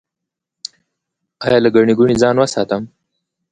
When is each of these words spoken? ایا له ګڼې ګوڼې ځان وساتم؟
ایا 1.43 1.57
له 1.63 1.69
ګڼې 1.75 1.93
ګوڼې 1.99 2.15
ځان 2.21 2.35
وساتم؟ 2.37 2.83